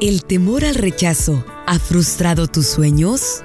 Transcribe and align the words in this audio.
¿El 0.00 0.24
temor 0.24 0.64
al 0.64 0.76
rechazo 0.76 1.44
ha 1.66 1.78
frustrado 1.78 2.46
tus 2.46 2.66
sueños? 2.66 3.42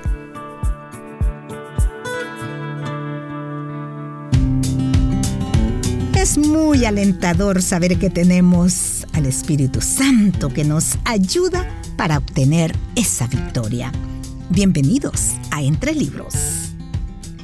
Es 6.16 6.38
muy 6.38 6.86
alentador 6.86 7.62
saber 7.62 8.00
que 8.00 8.10
tenemos 8.10 9.06
al 9.12 9.26
Espíritu 9.26 9.82
Santo 9.82 10.48
que 10.48 10.64
nos 10.64 10.98
ayuda 11.04 11.70
para 11.98 12.18
obtener 12.18 12.74
esa 12.96 13.28
victoria. 13.28 13.92
Bienvenidos 14.50 15.32
a 15.52 15.62
Entre 15.62 15.94
Libros. 15.94 16.34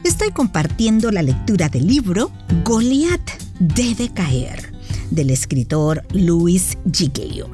Estoy 0.05 0.31
compartiendo 0.31 1.11
la 1.11 1.21
lectura 1.21 1.67
del 1.67 1.85
libro 1.85 2.31
Goliat 2.63 3.21
debe 3.59 4.09
caer 4.13 4.70
del 5.11 5.29
escritor 5.29 6.03
Luis 6.13 6.77
Giglio. 6.91 7.49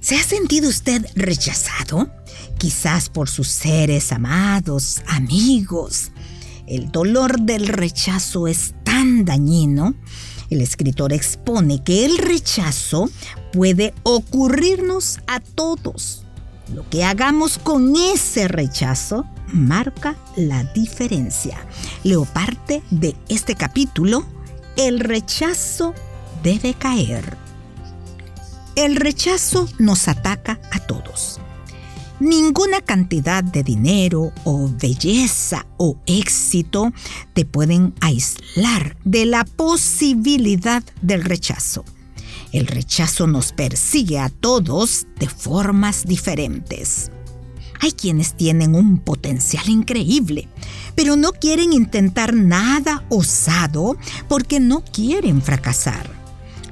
¿Se 0.00 0.16
ha 0.16 0.22
sentido 0.22 0.68
usted 0.68 1.04
rechazado? 1.14 2.10
Quizás 2.56 3.10
por 3.10 3.28
sus 3.28 3.48
seres 3.48 4.10
amados, 4.12 5.02
amigos. 5.06 6.12
El 6.66 6.90
dolor 6.90 7.40
del 7.40 7.68
rechazo 7.68 8.48
es 8.48 8.74
tan 8.84 9.24
dañino. 9.24 9.94
El 10.50 10.62
escritor 10.62 11.12
expone 11.12 11.84
que 11.84 12.06
el 12.06 12.16
rechazo 12.16 13.10
puede 13.52 13.92
ocurrirnos 14.02 15.18
a 15.26 15.40
todos. 15.40 16.24
Lo 16.74 16.88
que 16.88 17.04
hagamos 17.04 17.58
con 17.58 17.94
ese 17.96 18.48
rechazo 18.48 19.26
marca 19.52 20.16
la 20.36 20.64
diferencia. 20.64 21.58
Leo 22.04 22.24
parte 22.24 22.82
de 22.90 23.16
este 23.28 23.54
capítulo, 23.54 24.26
El 24.76 25.00
rechazo 25.00 25.94
debe 26.42 26.74
caer. 26.74 27.36
El 28.76 28.96
rechazo 28.96 29.68
nos 29.78 30.06
ataca 30.06 30.60
a 30.70 30.78
todos. 30.78 31.40
Ninguna 32.20 32.80
cantidad 32.80 33.44
de 33.44 33.62
dinero 33.62 34.32
o 34.44 34.68
belleza 34.68 35.66
o 35.76 35.98
éxito 36.06 36.92
te 37.32 37.44
pueden 37.44 37.94
aislar 38.00 38.96
de 39.04 39.26
la 39.26 39.44
posibilidad 39.44 40.82
del 41.00 41.24
rechazo. 41.24 41.84
El 42.52 42.66
rechazo 42.66 43.26
nos 43.26 43.52
persigue 43.52 44.18
a 44.18 44.30
todos 44.30 45.06
de 45.18 45.28
formas 45.28 46.06
diferentes. 46.06 47.12
Hay 47.80 47.92
quienes 47.92 48.34
tienen 48.34 48.74
un 48.74 48.98
potencial 48.98 49.68
increíble, 49.68 50.48
pero 50.96 51.14
no 51.14 51.32
quieren 51.32 51.72
intentar 51.72 52.34
nada 52.34 53.04
osado 53.10 53.96
porque 54.28 54.58
no 54.58 54.82
quieren 54.84 55.40
fracasar 55.40 56.17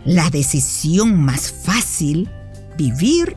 la 0.07 0.31
decisión 0.31 1.21
más 1.21 1.53
fácil, 1.53 2.31
vivir 2.79 3.37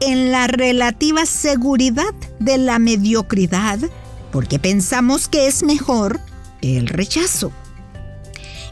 en 0.00 0.32
la 0.32 0.46
relativa 0.46 1.26
seguridad 1.26 2.14
de 2.40 2.58
la 2.58 2.78
mediocridad, 2.78 3.78
porque 4.32 4.58
pensamos 4.58 5.28
que 5.28 5.46
es 5.46 5.62
mejor 5.62 6.20
el 6.62 6.88
rechazo. 6.88 7.52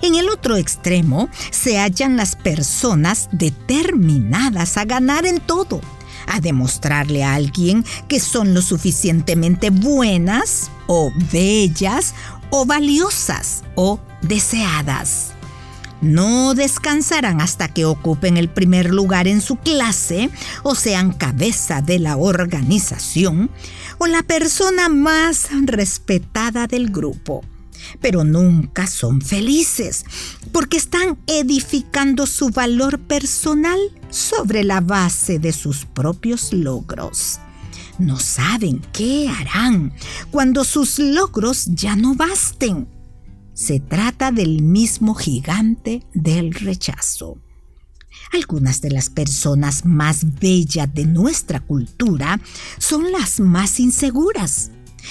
En 0.03 0.15
el 0.15 0.29
otro 0.29 0.57
extremo 0.57 1.29
se 1.51 1.79
hallan 1.79 2.17
las 2.17 2.35
personas 2.35 3.29
determinadas 3.33 4.77
a 4.77 4.85
ganar 4.85 5.27
en 5.27 5.41
todo, 5.41 5.81
a 6.27 6.41
demostrarle 6.41 7.25
a 7.25 7.35
alguien 7.35 7.85
que 8.09 8.21
son 8.21 8.55
lo 8.55 8.63
suficientemente 8.63 9.71
buenas 9.71 10.71
o 10.87 11.13
bellas 11.31 12.15
o 12.51 12.65
valiosas 12.65 13.65
o 13.75 14.01
deseadas 14.23 15.35
no 16.05 16.55
descansarán 16.55 17.41
hasta 17.41 17.69
que 17.69 17.85
ocupen 17.85 18.37
el 18.37 18.49
primer 18.49 18.91
lugar 18.91 19.27
en 19.27 19.41
su 19.41 19.57
clase 19.57 20.31
o 20.63 20.75
sean 20.75 21.13
cabeza 21.13 21.83
de 21.83 21.99
la 21.99 22.17
organización 22.17 23.51
o 23.99 24.07
la 24.07 24.23
persona 24.23 24.89
más 24.89 25.49
respetada 25.65 26.67
del 26.67 26.91
grupo. 26.91 27.43
Pero 28.01 28.25
nunca 28.25 28.87
son 28.87 29.21
felices 29.21 30.05
porque 30.53 30.77
están 30.77 31.19
edificando 31.27 32.27
su 32.27 32.51
valor 32.51 32.99
personal 33.01 33.79
sobre 34.11 34.65
la 34.65 34.81
base 34.81 35.39
de 35.39 35.53
sus 35.53 35.85
propios 35.85 36.53
logros. 36.53 37.41
No 37.99 38.19
saben 38.19 38.83
qué 38.93 39.29
harán 39.29 39.93
cuando 40.31 40.65
sus 40.65 40.99
logros 40.99 41.67
ya 41.67 41.95
no 41.95 42.15
basten 42.15 42.89
se 43.55 43.81
trata 43.81 44.33
del 44.33 44.63
mismo 44.63 45.15
gigante 45.15 46.03
del 46.13 46.53
rechazo. 46.53 47.39
Algunas 48.33 48.81
de 48.81 48.91
las 48.91 49.11
personas 49.11 49.85
más 49.85 50.39
bellas 50.41 50.93
de 50.93 51.07
nuestra 51.07 51.61
cultura 51.61 52.41
son 52.79 53.13
las 53.13 53.41
más 53.41 53.79
inseguras. 53.81 54.71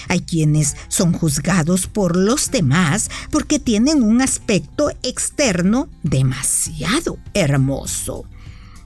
Hay 0.09 0.21
quienes 0.21 0.75
son 0.87 1.13
juzgados 1.13 1.87
por 1.87 2.17
los 2.17 2.51
demás 2.51 3.09
porque 3.31 3.59
tienen 3.59 4.03
un 4.03 4.21
aspecto 4.21 4.89
externo 5.03 5.89
demasiado 6.01 7.17
hermoso. 7.33 8.25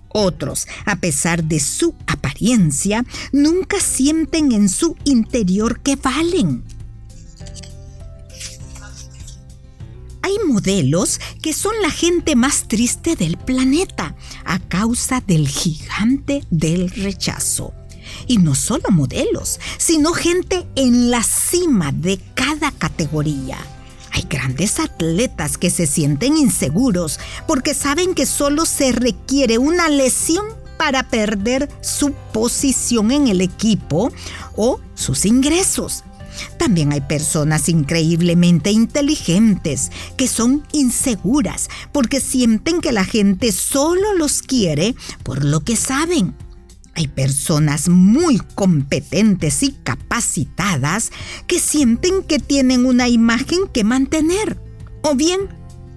Otros, 0.09 0.67
a 0.85 0.97
pesar 0.97 1.43
de 1.43 1.59
su 1.59 1.95
apariencia, 2.07 3.05
nunca 3.31 3.79
sienten 3.79 4.51
en 4.51 4.69
su 4.69 4.95
interior 5.05 5.79
que 5.79 5.95
valen 5.95 6.63
hay 10.27 10.39
modelos 10.45 11.21
que 11.41 11.53
son 11.53 11.73
la 11.81 11.89
gente 11.89 12.35
más 12.35 12.67
triste 12.67 13.15
del 13.15 13.37
planeta 13.37 14.13
a 14.43 14.59
causa 14.59 15.21
del 15.25 15.47
gigante 15.47 16.43
del 16.49 16.89
rechazo. 16.89 17.73
Y 18.27 18.37
no 18.37 18.53
solo 18.53 18.89
modelos, 18.91 19.57
sino 19.77 20.11
gente 20.11 20.67
en 20.75 21.11
la 21.11 21.23
cima 21.23 21.93
de 21.93 22.19
cada 22.33 22.71
categoría. 22.71 23.57
Hay 24.11 24.23
grandes 24.23 24.81
atletas 24.81 25.57
que 25.57 25.69
se 25.69 25.87
sienten 25.87 26.35
inseguros 26.35 27.21
porque 27.47 27.73
saben 27.73 28.13
que 28.13 28.25
solo 28.25 28.65
se 28.65 28.91
requiere 28.91 29.57
una 29.57 29.87
lesión 29.87 30.45
para 30.77 31.03
perder 31.03 31.69
su 31.79 32.11
posición 32.33 33.11
en 33.11 33.29
el 33.29 33.39
equipo 33.39 34.11
o 34.57 34.81
sus 34.93 35.25
ingresos. 35.25 36.03
También 36.57 36.91
hay 36.91 37.01
personas 37.01 37.69
increíblemente 37.69 38.71
inteligentes 38.71 39.91
que 40.17 40.27
son 40.27 40.63
inseguras 40.71 41.69
porque 41.91 42.19
sienten 42.19 42.81
que 42.81 42.91
la 42.91 43.05
gente 43.05 43.51
solo 43.51 44.13
los 44.13 44.41
quiere 44.41 44.95
por 45.23 45.43
lo 45.43 45.63
que 45.63 45.75
saben. 45.75 46.35
Hay 46.95 47.07
personas 47.07 47.89
muy 47.89 48.39
competentes 48.55 49.61
y 49.61 49.71
capacitadas 49.71 51.11
que 51.45 51.59
sienten 51.59 52.23
que 52.23 52.39
tienen 52.39 52.87
una 52.87 53.07
imagen 53.07 53.67
que 53.71 53.83
mantener 53.83 54.59
o 55.03 55.13
bien 55.13 55.41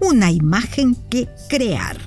una 0.01 0.31
imagen 0.31 0.95
que 1.09 1.29
crear. 1.49 1.99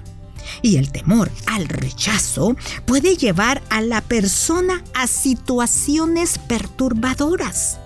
Y 0.62 0.78
el 0.78 0.92
temor 0.92 1.32
al 1.48 1.68
rechazo 1.68 2.56
puede 2.86 3.18
llevar 3.18 3.64
a 3.70 3.82
la 3.82 4.02
persona 4.02 4.84
a 4.94 5.08
situaciones 5.08 6.38
perturbadoras. 6.38 7.80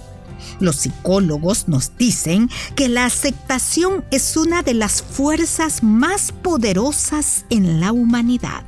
Los 0.60 0.78
psicólogos 0.78 1.68
nos 1.68 1.96
dicen 1.98 2.50
que 2.76 2.90
la 2.90 3.06
aceptación 3.06 4.04
es 4.12 4.38
una 4.38 4.64
de 4.64 4.74
las 4.74 5.02
fuerzas 5.02 5.84
más 5.84 6.32
poderosas 6.32 7.46
en 7.50 7.80
la 7.80 7.92
humanidad. 7.92 8.64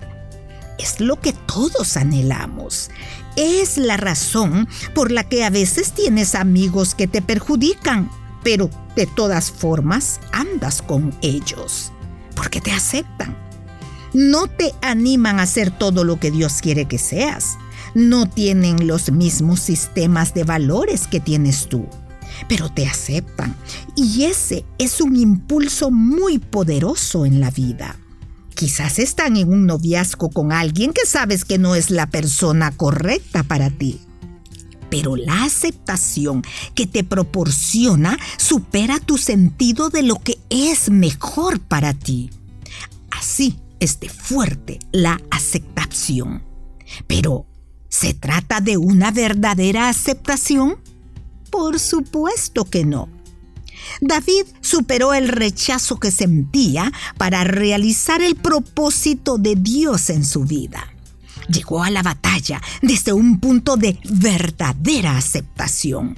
Es 0.77 0.99
lo 0.99 1.19
que 1.19 1.33
todos 1.33 1.97
anhelamos. 1.97 2.89
Es 3.35 3.77
la 3.77 3.97
razón 3.97 4.67
por 4.93 5.11
la 5.11 5.23
que 5.23 5.43
a 5.43 5.49
veces 5.49 5.91
tienes 5.93 6.35
amigos 6.35 6.93
que 6.93 7.07
te 7.07 7.21
perjudican, 7.21 8.09
pero 8.43 8.69
de 8.95 9.05
todas 9.07 9.51
formas 9.51 10.19
andas 10.31 10.81
con 10.81 11.13
ellos, 11.21 11.91
porque 12.35 12.61
te 12.61 12.71
aceptan. 12.71 13.48
No 14.13 14.47
te 14.47 14.73
animan 14.81 15.39
a 15.39 15.43
hacer 15.43 15.71
todo 15.71 16.03
lo 16.03 16.19
que 16.19 16.31
Dios 16.31 16.59
quiere 16.61 16.85
que 16.85 16.97
seas 16.97 17.57
no 17.93 18.29
tienen 18.29 18.87
los 18.87 19.11
mismos 19.11 19.59
sistemas 19.59 20.33
de 20.33 20.43
valores 20.43 21.07
que 21.07 21.19
tienes 21.19 21.67
tú, 21.67 21.87
pero 22.47 22.69
te 22.69 22.87
aceptan. 22.87 23.55
Y 23.95 24.23
ese 24.23 24.65
es 24.77 25.01
un 25.01 25.15
impulso 25.15 25.91
muy 25.91 26.39
poderoso 26.39 27.25
en 27.25 27.39
la 27.39 27.51
vida. 27.51 27.97
Quizás 28.55 28.99
están 28.99 29.37
en 29.37 29.49
un 29.49 29.65
noviazgo 29.65 30.29
con 30.29 30.51
alguien 30.51 30.91
que 30.93 31.05
sabes 31.05 31.45
que 31.45 31.57
no 31.57 31.75
es 31.75 31.91
la 31.91 32.07
persona 32.07 32.71
correcta 32.71 33.43
para 33.43 33.69
ti. 33.69 34.01
Pero 34.89 35.15
la 35.15 35.43
aceptación 35.43 36.41
que 36.73 36.87
te 36.87 37.03
proporciona 37.03 38.17
supera 38.37 38.99
tu 38.99 39.17
sentido 39.17 39.89
de 39.89 40.01
lo 40.01 40.15
que 40.15 40.39
es 40.49 40.89
mejor 40.89 41.59
para 41.59 41.93
ti. 41.93 42.31
Así 43.11 43.55
es 43.79 43.99
de 43.99 44.09
fuerte 44.09 44.79
la 44.91 45.19
aceptación. 45.31 46.43
Pero 47.07 47.45
¿Se 47.89 48.13
trata 48.13 48.61
de 48.61 48.77
una 48.77 49.09
verdadera 49.09 49.89
aceptación? 49.89 50.77
Por 51.49 51.79
supuesto 51.79 52.63
que 52.63 52.85
no. 52.85 53.09
David 53.99 54.45
superó 54.61 55.15
el 55.15 55.27
rechazo 55.27 55.99
que 55.99 56.11
sentía 56.11 56.93
para 57.17 57.43
realizar 57.43 58.21
el 58.21 58.35
propósito 58.35 59.39
de 59.39 59.55
Dios 59.55 60.11
en 60.11 60.23
su 60.23 60.43
vida. 60.43 60.93
Llegó 61.47 61.83
a 61.83 61.89
la 61.89 62.03
batalla 62.03 62.61
desde 62.83 63.11
un 63.11 63.39
punto 63.39 63.75
de 63.75 63.97
verdadera 64.07 65.17
aceptación. 65.17 66.15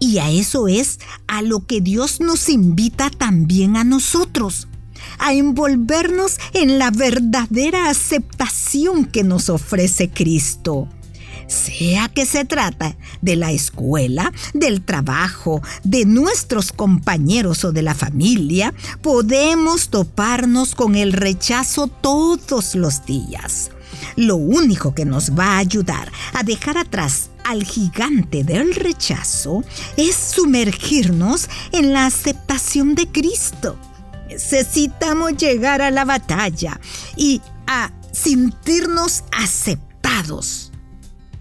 Y 0.00 0.18
a 0.18 0.30
eso 0.30 0.66
es 0.66 0.98
a 1.28 1.40
lo 1.42 1.66
que 1.66 1.80
Dios 1.80 2.20
nos 2.20 2.48
invita 2.48 3.10
también 3.10 3.76
a 3.76 3.84
nosotros, 3.84 4.66
a 5.18 5.32
envolvernos 5.32 6.38
en 6.52 6.78
la 6.78 6.90
verdadera 6.90 7.88
aceptación 7.90 9.04
que 9.04 9.24
nos 9.24 9.48
ofrece 9.48 10.10
Cristo 10.10 10.88
sea 11.46 12.08
que 12.08 12.26
se 12.26 12.44
trata 12.44 12.96
de 13.22 13.36
la 13.36 13.52
escuela, 13.52 14.32
del 14.54 14.82
trabajo, 14.82 15.62
de 15.84 16.04
nuestros 16.04 16.72
compañeros 16.72 17.64
o 17.64 17.72
de 17.72 17.82
la 17.82 17.94
familia, 17.94 18.74
podemos 19.02 19.88
toparnos 19.88 20.74
con 20.74 20.96
el 20.96 21.12
rechazo 21.12 21.88
todos 21.88 22.74
los 22.74 23.04
días. 23.06 23.70
Lo 24.16 24.36
único 24.36 24.94
que 24.94 25.04
nos 25.04 25.32
va 25.32 25.54
a 25.54 25.58
ayudar 25.58 26.10
a 26.32 26.42
dejar 26.42 26.78
atrás 26.78 27.30
al 27.44 27.64
gigante 27.64 28.44
del 28.44 28.74
rechazo 28.74 29.62
es 29.96 30.16
sumergirnos 30.16 31.48
en 31.72 31.92
la 31.92 32.06
aceptación 32.06 32.94
de 32.94 33.06
Cristo. 33.06 33.78
Necesitamos 34.28 35.36
llegar 35.36 35.82
a 35.82 35.90
la 35.90 36.04
batalla 36.04 36.80
y 37.16 37.40
a 37.66 37.92
sentirnos 38.12 39.24
aceptados 39.32 39.96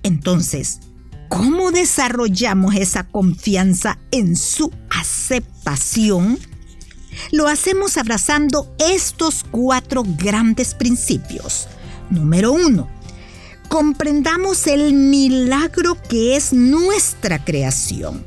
entonces, 0.04 0.82
¿cómo 1.30 1.72
desarrollamos 1.72 2.76
esa 2.76 3.06
confianza 3.06 3.98
en 4.12 4.36
su 4.36 4.72
aceptación? 4.90 6.38
Lo 7.32 7.48
hacemos 7.48 7.98
abrazando 7.98 8.76
estos 8.78 9.46
cuatro 9.50 10.04
grandes 10.06 10.76
principios. 10.76 11.68
Número 12.10 12.52
uno, 12.52 12.88
comprendamos 13.70 14.68
el 14.68 14.94
milagro 14.94 15.98
que 16.08 16.36
es 16.36 16.54
nuestra 16.54 17.44
creación. 17.44 18.24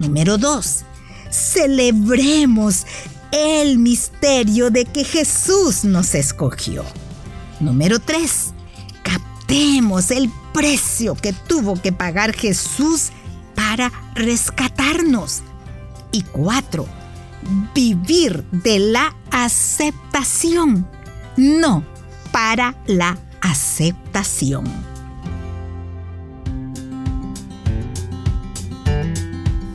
Número 0.00 0.38
dos, 0.38 0.84
celebremos 1.30 2.84
el 3.36 3.78
misterio 3.78 4.70
de 4.70 4.86
que 4.86 5.04
Jesús 5.04 5.84
nos 5.84 6.14
escogió. 6.14 6.84
Número 7.60 7.98
tres, 7.98 8.54
captemos 9.02 10.10
el 10.10 10.30
precio 10.54 11.14
que 11.14 11.34
tuvo 11.34 11.80
que 11.80 11.92
pagar 11.92 12.34
Jesús 12.34 13.10
para 13.54 13.92
rescatarnos. 14.14 15.42
Y 16.12 16.22
cuatro, 16.22 16.86
vivir 17.74 18.42
de 18.50 18.78
la 18.78 19.14
aceptación, 19.30 20.88
no 21.36 21.84
para 22.32 22.74
la 22.86 23.18
aceptación. 23.42 24.64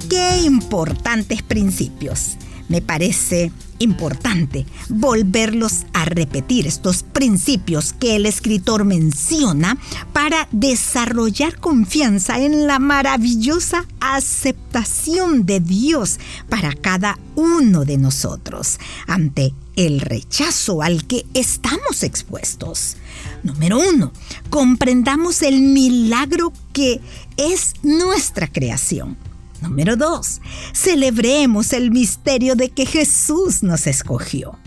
Qué 0.09 0.41
importantes 0.41 1.43
principios. 1.43 2.37
Me 2.71 2.81
parece 2.81 3.51
importante 3.79 4.65
volverlos 4.87 5.81
a 5.91 6.05
repetir, 6.05 6.67
estos 6.67 7.03
principios 7.03 7.91
que 7.91 8.15
el 8.15 8.25
escritor 8.25 8.85
menciona 8.85 9.77
para 10.13 10.47
desarrollar 10.53 11.59
confianza 11.59 12.39
en 12.39 12.67
la 12.67 12.79
maravillosa 12.79 13.85
aceptación 13.99 15.45
de 15.45 15.59
Dios 15.59 16.17
para 16.47 16.71
cada 16.71 17.19
uno 17.35 17.83
de 17.83 17.97
nosotros 17.97 18.79
ante 19.05 19.53
el 19.75 19.99
rechazo 19.99 20.81
al 20.81 21.05
que 21.07 21.25
estamos 21.33 22.03
expuestos. 22.03 22.95
Número 23.43 23.79
uno, 23.79 24.13
comprendamos 24.49 25.41
el 25.41 25.59
milagro 25.59 26.53
que 26.71 27.01
es 27.35 27.73
nuestra 27.83 28.47
creación. 28.47 29.17
Número 29.61 29.95
dos, 29.95 30.41
celebremos 30.73 31.73
el 31.73 31.91
misterio 31.91 32.55
de 32.55 32.69
que 32.69 32.85
Jesús 32.85 33.63
nos 33.63 33.87
escogió. 33.87 34.57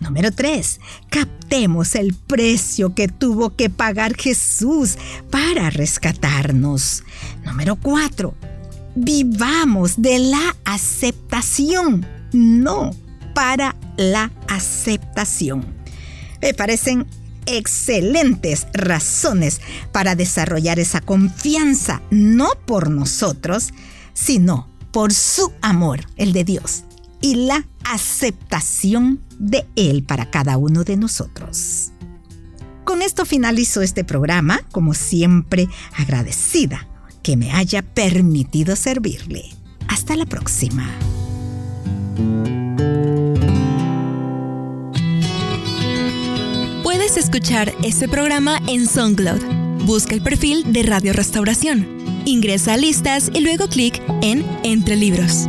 Número 0.00 0.30
tres, 0.30 0.78
captemos 1.10 1.96
el 1.96 2.14
precio 2.14 2.94
que 2.94 3.08
tuvo 3.08 3.56
que 3.56 3.68
pagar 3.68 4.14
Jesús 4.16 4.96
para 5.30 5.70
rescatarnos. 5.70 7.02
Número 7.44 7.74
cuatro, 7.74 8.34
vivamos 8.94 10.00
de 10.00 10.20
la 10.20 10.56
aceptación, 10.64 12.06
no 12.32 12.92
para 13.34 13.74
la 13.96 14.30
aceptación. 14.46 15.66
Me 16.40 16.54
parecen 16.54 17.06
excelentes 17.46 18.68
razones 18.72 19.60
para 19.90 20.14
desarrollar 20.14 20.78
esa 20.78 21.00
confianza, 21.00 22.02
no 22.10 22.50
por 22.66 22.90
nosotros, 22.90 23.72
sino 24.18 24.68
por 24.90 25.12
su 25.12 25.52
amor, 25.62 26.00
el 26.16 26.32
de 26.32 26.44
Dios, 26.44 26.84
y 27.20 27.46
la 27.46 27.66
aceptación 27.84 29.20
de 29.38 29.66
Él 29.76 30.02
para 30.02 30.30
cada 30.30 30.56
uno 30.56 30.82
de 30.82 30.96
nosotros. 30.96 31.92
Con 32.84 33.02
esto 33.02 33.24
finalizo 33.24 33.80
este 33.80 34.02
programa, 34.02 34.60
como 34.72 34.94
siempre 34.94 35.68
agradecida 35.96 36.88
que 37.22 37.36
me 37.36 37.52
haya 37.52 37.82
permitido 37.82 38.74
servirle. 38.76 39.44
Hasta 39.88 40.16
la 40.16 40.26
próxima. 40.26 40.90
Puedes 46.82 47.16
escuchar 47.16 47.72
este 47.82 48.08
programa 48.08 48.58
en 48.66 48.86
SoundCloud. 48.86 49.57
Busca 49.88 50.14
el 50.14 50.20
perfil 50.20 50.70
de 50.70 50.82
Radio 50.82 51.14
Restauración 51.14 51.88
Ingresa 52.26 52.74
a 52.74 52.76
listas 52.76 53.30
y 53.32 53.40
luego 53.40 53.68
clic 53.68 54.02
en 54.20 54.44
Entre 54.62 54.96
Libros. 54.96 55.48